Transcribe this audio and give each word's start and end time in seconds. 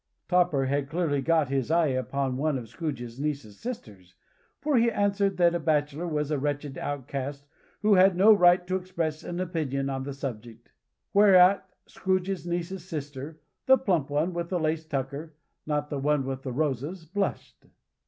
Topper 0.27 0.65
had 0.65 0.89
clearly 0.89 1.21
got 1.21 1.49
his 1.49 1.69
eye 1.69 1.89
upon 1.89 2.35
one 2.35 2.57
of 2.57 2.67
Scrooge's 2.67 3.19
niece's 3.19 3.59
sisters, 3.59 4.15
for 4.59 4.75
he 4.75 4.89
answered 4.89 5.37
that 5.37 5.53
a 5.53 5.59
bachelor 5.59 6.07
was 6.07 6.31
a 6.31 6.39
wretched 6.39 6.75
outcast, 6.79 7.45
who 7.83 7.93
had 7.93 8.15
no 8.17 8.33
right 8.33 8.65
to 8.65 8.77
express 8.77 9.23
an 9.23 9.39
opinion 9.39 9.91
on 9.91 10.01
the 10.01 10.15
subject. 10.15 10.71
Whereat 11.13 11.69
Scrooge's 11.85 12.47
niece's 12.47 12.83
sister 12.83 13.41
the 13.67 13.77
plump 13.77 14.09
one 14.09 14.33
with 14.33 14.49
the 14.49 14.59
lace 14.59 14.87
tucker: 14.87 15.35
not 15.67 15.91
the 15.91 15.99
one 15.99 16.25
with 16.25 16.41
the 16.41 16.51
roses 16.51 17.05
blushed. 17.05 17.67